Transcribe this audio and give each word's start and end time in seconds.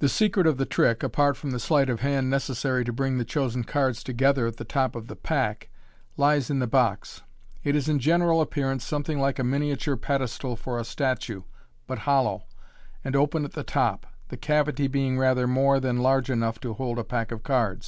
The 0.00 0.08
secret 0.08 0.44
of 0.48 0.56
the 0.56 0.66
trick, 0.66 1.04
apart 1.04 1.36
from 1.36 1.52
the 1.52 1.60
sleight 1.60 1.88
of 1.88 2.00
hand 2.00 2.28
necessary 2.28 2.84
to 2.84 2.92
bring 2.92 3.16
the 3.16 3.24
chosen 3.24 3.62
cards 3.62 4.02
togetb&r 4.02 4.44
at 4.44 4.56
the 4.56 4.64
top 4.64 4.96
of 4.96 5.06
the 5.06 5.14
pack, 5.14 5.68
lies 6.16 6.50
in 6.50 6.58
the 6.58 6.66
box. 6.66 7.22
It 7.62 7.76
is 7.76 7.88
in 7.88 8.00
general 8.00 8.42
ap 8.42 8.50
pearance 8.50 8.82
something 8.82 9.20
like 9.20 9.38
a 9.38 9.44
miniature 9.44 9.94
pedestal 9.96 10.56
for 10.56 10.80
a 10.80 10.84
statue, 10.84 11.42
but 11.86 11.98
hollow, 12.10 12.46
and 13.04 13.14
open 13.14 13.44
at 13.44 13.52
the 13.52 13.62
top, 13.62 14.08
the 14.30 14.36
cavity 14.36 14.88
being 14.88 15.16
rather 15.16 15.46
more 15.46 15.78
than 15.78 15.98
large 15.98 16.28
enough 16.28 16.58
to 16.62 16.74
hold 16.74 16.98
a 16.98 17.04
packofcards. 17.04 17.84